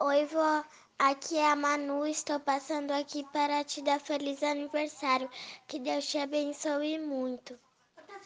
[0.00, 0.64] Oi, vó.
[0.98, 2.04] Aqui é a Manu.
[2.04, 5.30] Estou passando aqui para te dar feliz aniversário.
[5.68, 7.56] Que Deus te abençoe muito.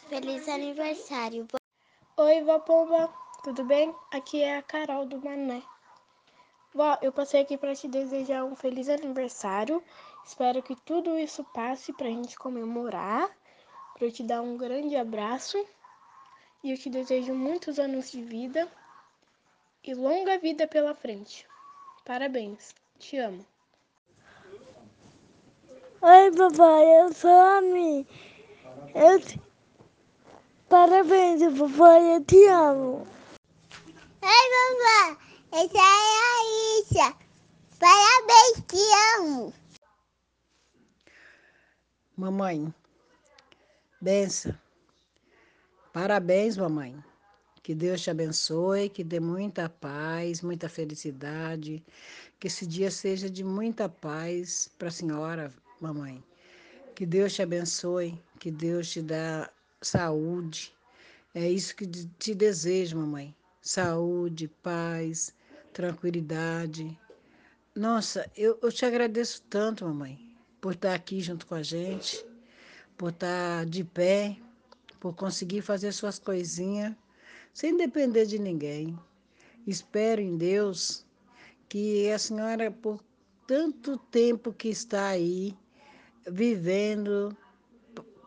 [0.08, 1.46] Feliz aniversário.
[2.16, 3.12] Oi, vó Pomba,
[3.44, 3.94] tudo bem?
[4.10, 5.62] Aqui é a Carol do Mané.
[6.72, 9.84] Vó, eu passei aqui para te desejar um feliz aniversário.
[10.24, 13.30] Espero que tudo isso passe para a gente comemorar,
[13.92, 15.62] para eu te dar um grande abraço.
[16.64, 18.66] E eu te desejo muitos anos de vida
[19.84, 21.46] e longa vida pela frente.
[22.08, 23.44] Parabéns, te amo.
[26.00, 28.06] Oi, papai, eu sou a Mi.
[28.94, 29.38] Eu te...
[30.70, 33.06] Parabéns, papai, eu te amo.
[34.22, 35.18] Oi, vovó.
[35.52, 35.82] Essa é
[36.24, 36.36] a
[36.80, 37.16] Isa.
[37.78, 39.52] Parabéns, te amo.
[42.16, 42.74] Mamãe,
[44.00, 44.58] benção.
[45.92, 47.04] Parabéns, mamãe.
[47.68, 51.84] Que Deus te abençoe, que dê muita paz, muita felicidade.
[52.40, 56.24] Que esse dia seja de muita paz para a senhora, mamãe.
[56.94, 59.50] Que Deus te abençoe, que Deus te dá
[59.82, 60.74] saúde.
[61.34, 63.36] É isso que te desejo, mamãe.
[63.60, 65.34] Saúde, paz,
[65.70, 66.98] tranquilidade.
[67.74, 70.18] Nossa, eu, eu te agradeço tanto, mamãe,
[70.58, 72.24] por estar aqui junto com a gente,
[72.96, 74.38] por estar de pé,
[74.98, 76.96] por conseguir fazer suas coisinhas
[77.52, 78.98] sem depender de ninguém.
[79.66, 81.06] Espero em Deus
[81.68, 83.02] que a senhora, por
[83.46, 85.56] tanto tempo que está aí,
[86.26, 87.36] vivendo,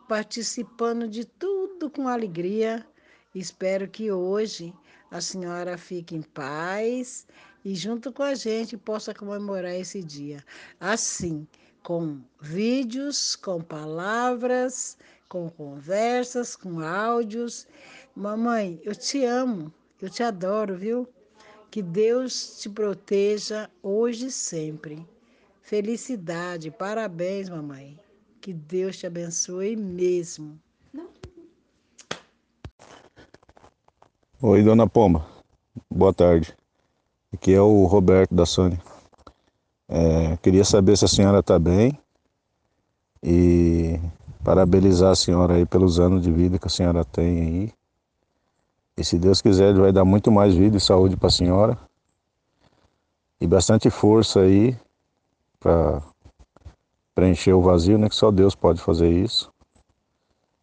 [0.08, 2.86] participando de tudo com alegria,
[3.34, 4.72] espero que hoje
[5.10, 7.26] a senhora fique em paz
[7.64, 10.44] e junto com a gente possa comemorar esse dia.
[10.80, 11.46] Assim,
[11.82, 14.96] com vídeos, com palavras,
[15.28, 17.66] com conversas, com áudios.
[18.14, 21.08] Mamãe, eu te amo, eu te adoro, viu?
[21.70, 25.06] Que Deus te proteja hoje e sempre.
[25.62, 27.98] Felicidade, parabéns, mamãe.
[28.40, 30.60] Que Deus te abençoe mesmo.
[34.42, 35.24] Oi, dona Pomba.
[35.88, 36.54] Boa tarde.
[37.32, 38.82] Aqui é o Roberto da Sônia.
[39.88, 41.98] É, queria saber se a senhora está bem
[43.22, 43.98] e
[44.44, 47.81] parabenizar a senhora aí pelos anos de vida que a senhora tem aí.
[49.02, 51.76] E se Deus quiser, ele vai dar muito mais vida e saúde para a senhora.
[53.40, 54.78] E bastante força aí
[55.58, 56.00] para
[57.12, 58.08] preencher o vazio, né?
[58.08, 59.52] Que só Deus pode fazer isso.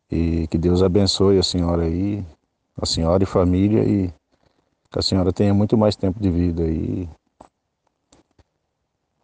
[0.09, 2.25] E que Deus abençoe a senhora aí,
[2.81, 4.07] a senhora e família e
[4.89, 7.09] que a senhora tenha muito mais tempo de vida aí.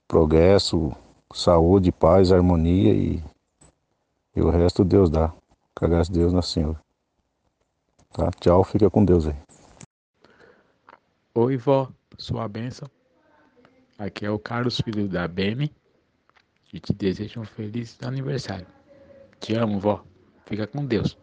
[0.10, 0.92] Progresso,
[1.34, 3.24] saúde, paz, harmonia e,
[4.36, 5.32] e o resto Deus dá.
[5.74, 6.85] Com a graça de Deus na senhora.
[8.16, 8.32] Tá?
[8.40, 9.36] Tchau, fica com Deus aí.
[11.34, 12.90] Oi, vó, sua bênção.
[14.00, 15.70] Aqui é o Carlos, filho da Bemi.
[16.72, 18.66] E te desejo um feliz aniversário.
[19.42, 20.02] Te amo, vó.
[20.46, 21.18] Fica com Deus.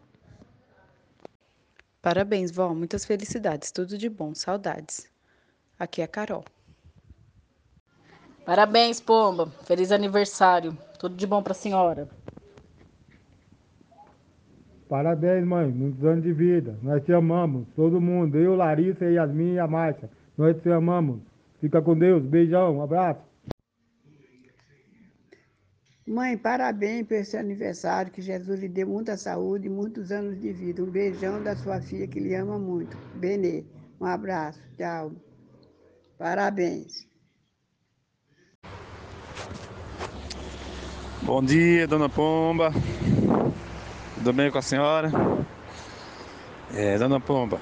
[2.02, 2.74] Parabéns, vó.
[2.74, 3.72] Muitas felicidades.
[3.72, 4.34] Tudo de bom.
[4.34, 5.10] Saudades.
[5.78, 6.44] Aqui é a Carol.
[8.44, 9.50] Parabéns, Pomba.
[9.64, 10.76] Feliz aniversário.
[10.98, 12.06] Tudo de bom pra senhora.
[14.92, 15.72] Parabéns, mãe.
[15.72, 16.78] Muitos anos de vida.
[16.82, 17.66] Nós te amamos.
[17.74, 18.36] Todo mundo.
[18.36, 20.10] Eu, Larissa, Yasmin e a Márcia.
[20.36, 21.18] Nós te amamos.
[21.62, 22.22] Fica com Deus.
[22.22, 22.76] Beijão.
[22.76, 23.22] Um abraço.
[26.06, 30.52] Mãe, parabéns por esse aniversário, que Jesus lhe dê muita saúde e muitos anos de
[30.52, 30.82] vida.
[30.82, 32.94] Um beijão da sua filha que lhe ama muito.
[33.14, 33.64] Benê,
[33.98, 35.12] um abraço, tchau.
[36.18, 37.08] Parabéns.
[41.22, 42.72] Bom dia, dona Pomba.
[44.22, 45.10] Tudo bem com a senhora?
[46.72, 47.60] É, dona Pomba,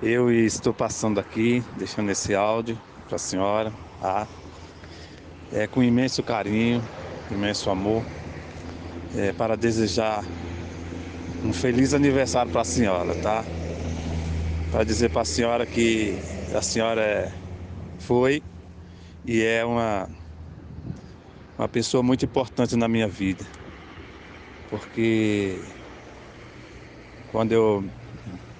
[0.00, 2.78] eu estou passando aqui, deixando esse áudio
[3.08, 4.28] para a senhora, tá?
[5.52, 6.80] É, com imenso carinho,
[7.28, 8.04] imenso amor,
[9.16, 10.24] é, para desejar
[11.44, 13.44] um feliz aniversário para a senhora, tá?
[14.70, 16.16] Para dizer para a senhora que
[16.54, 17.32] a senhora é,
[17.98, 18.44] foi
[19.24, 20.08] e é uma,
[21.58, 23.44] uma pessoa muito importante na minha vida.
[24.70, 25.58] Porque
[27.30, 27.90] quando eu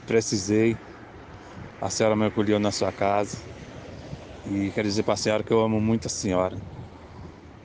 [0.06, 0.76] precisei,
[1.80, 3.38] a senhora me acolheu na sua casa.
[4.46, 6.56] E quero dizer para a senhora que eu amo muito a senhora.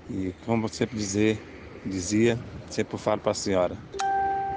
[0.09, 1.42] E como sempre dizer,
[1.86, 2.39] dizia,
[2.69, 3.75] sempre falo para a senhora,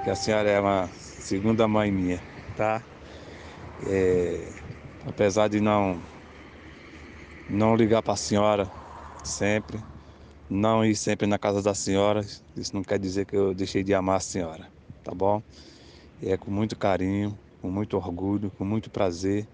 [0.03, 2.21] que a senhora é uma segunda mãe minha,
[2.55, 2.83] tá?
[3.87, 4.53] É,
[5.05, 6.01] apesar de não
[7.49, 8.69] não ligar para a senhora
[9.23, 9.79] sempre,
[10.49, 12.21] não ir sempre na casa da senhora,
[12.55, 14.71] isso não quer dizer que eu deixei de amar a senhora,
[15.03, 15.43] tá bom?
[16.21, 19.49] E é com muito carinho, com muito orgulho, com muito prazer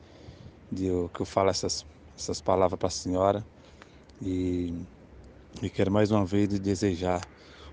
[0.72, 1.86] de eu, que eu falo essas,
[2.18, 3.48] essas palavras para a senhora
[4.22, 4.88] e,
[5.62, 7.30] e quero mais uma vez lhe desejar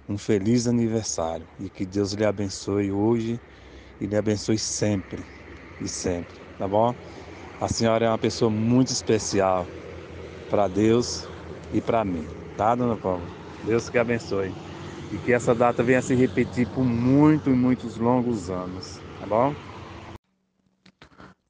[0.09, 3.43] um feliz aniversário e que Deus lhe abençoe hoje
[4.01, 5.27] e lhe abençoe sempre
[5.81, 6.97] e sempre, tá bom?
[7.61, 9.73] A senhora é uma pessoa muito especial
[10.49, 11.31] para Deus
[11.73, 13.23] e para mim, tá, dona Paula?
[13.65, 14.53] Deus que abençoe
[15.13, 19.55] e que essa data venha se repetir por muito e muitos longos anos, tá bom?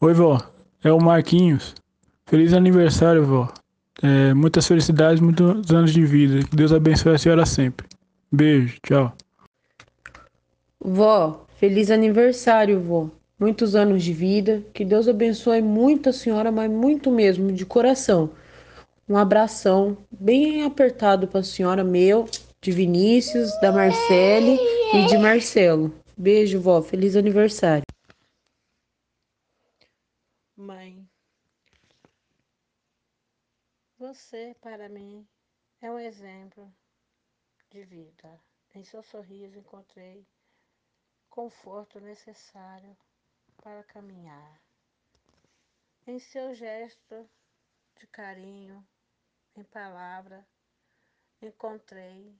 [0.01, 0.41] Oi, vó.
[0.83, 1.75] É o Marquinhos.
[2.27, 3.49] Feliz aniversário, vó.
[4.03, 6.43] É, muitas felicidades, muitos anos de vida.
[6.43, 7.87] Que Deus abençoe a senhora sempre.
[8.31, 9.13] Beijo, tchau.
[10.81, 13.09] Vó, feliz aniversário, vó.
[13.39, 14.63] Muitos anos de vida.
[14.75, 18.31] Que Deus abençoe muito a senhora, mas muito mesmo, de coração.
[19.13, 22.25] Um abração bem apertado para a senhora, meu,
[22.63, 24.57] de Vinícius, da Marcele
[24.95, 25.91] e de Marcelo.
[26.17, 26.81] Beijo, vó.
[26.81, 27.85] Feliz aniversário.
[30.57, 31.07] Mãe,
[33.99, 35.29] você para mim
[35.83, 36.75] é um exemplo
[37.69, 38.41] de vida.
[38.75, 40.27] Em seu sorriso encontrei
[41.29, 42.97] conforto necessário
[43.63, 44.59] para caminhar.
[46.07, 47.29] Em seu gesto
[48.01, 48.83] de carinho,
[49.55, 50.47] em palavra,
[51.41, 52.35] encontrei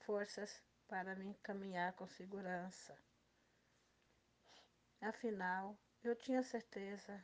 [0.00, 2.96] forças para me caminhar com segurança.
[5.00, 7.22] Afinal, eu tinha certeza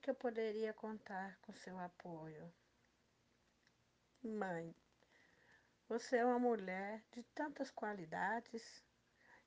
[0.00, 2.52] que eu poderia contar com seu apoio.
[4.22, 4.74] Mãe,
[5.88, 8.84] você é uma mulher de tantas qualidades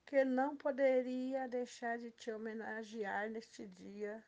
[0.06, 4.24] que não poderia deixar de te homenagear neste dia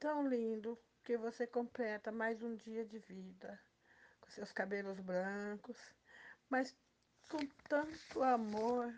[0.00, 3.60] tão lindo que você completa mais um dia de vida,
[4.34, 5.78] seus cabelos brancos,
[6.50, 6.74] mas
[7.28, 8.92] com tanto amor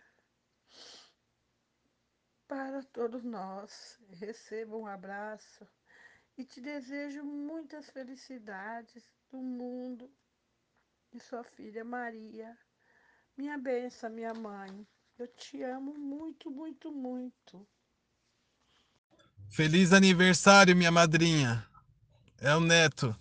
[2.49, 3.99] para todos nós.
[4.13, 5.67] Receba um abraço
[6.37, 10.11] e te desejo muitas felicidades do mundo
[11.13, 12.57] de sua filha Maria.
[13.37, 14.87] Minha benção, minha mãe.
[15.19, 17.67] Eu te amo muito, muito, muito.
[19.51, 21.67] Feliz aniversário, minha madrinha.
[22.39, 23.19] É o Neto.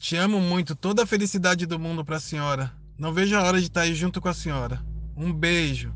[0.00, 2.72] Te amo muito, toda a felicidade do mundo para a senhora.
[2.96, 4.80] Não vejo a hora de estar aí junto com a senhora.
[5.16, 5.92] Um beijo.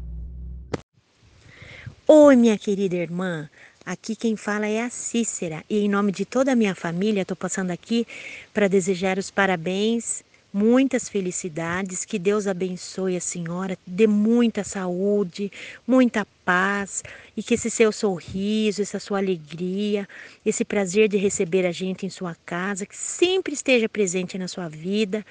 [2.09, 3.49] Oi, minha querida irmã.
[3.87, 7.37] Aqui quem fala é a Cícera e em nome de toda a minha família, estou
[7.37, 8.05] passando aqui
[8.53, 15.51] para desejar os parabéns, muitas felicidades, que Deus abençoe a senhora, dê muita saúde,
[15.87, 17.03] muita paz
[17.37, 20.09] e que esse seu sorriso, essa sua alegria,
[20.45, 24.69] esse prazer de receber a gente em sua casa, que sempre esteja presente na sua
[24.69, 25.25] vida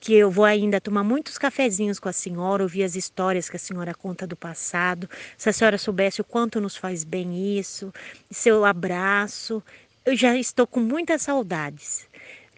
[0.00, 3.58] que eu vou ainda tomar muitos cafezinhos com a senhora, ouvir as histórias que a
[3.58, 5.08] senhora conta do passado.
[5.36, 7.92] Se a senhora soubesse o quanto nos faz bem isso,
[8.30, 9.62] seu abraço,
[10.04, 12.06] eu já estou com muitas saudades.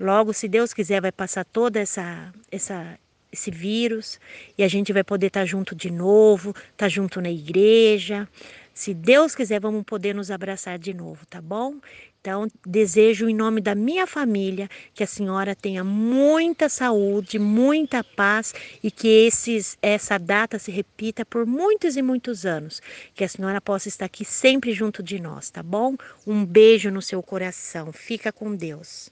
[0.01, 2.99] Logo, se Deus quiser, vai passar toda essa essa
[3.31, 4.19] esse vírus
[4.57, 8.29] e a gente vai poder estar junto de novo, estar junto na igreja.
[8.73, 11.75] Se Deus quiser, vamos poder nos abraçar de novo, tá bom?
[12.21, 18.55] Então, desejo em nome da minha família que a senhora tenha muita saúde, muita paz
[18.83, 22.81] e que esses, essa data se repita por muitos e muitos anos.
[23.15, 25.97] Que a senhora possa estar aqui sempre junto de nós, tá bom?
[26.27, 27.93] Um beijo no seu coração.
[27.93, 29.11] Fica com Deus.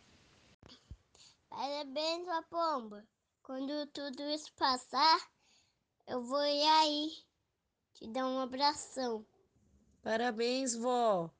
[1.56, 3.02] Parabéns, a pomba.
[3.42, 5.18] Quando tudo isso passar,
[6.06, 7.08] eu vou ir aí
[7.94, 9.24] te dar um abração.
[10.02, 11.30] Parabéns, vó.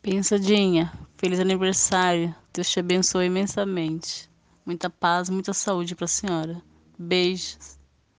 [0.00, 2.34] Pensadinha, feliz aniversário.
[2.50, 4.30] Deus te abençoe imensamente.
[4.64, 6.62] Muita paz, muita saúde para a senhora.
[6.98, 7.78] Beijos.